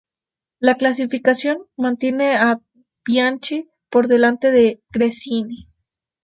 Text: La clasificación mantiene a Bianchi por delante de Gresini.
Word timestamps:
La 0.59 0.73
clasificación 0.77 1.67
mantiene 1.77 2.35
a 2.35 2.59
Bianchi 3.05 3.69
por 3.91 4.07
delante 4.07 4.49
de 4.51 4.81
Gresini. 4.89 5.69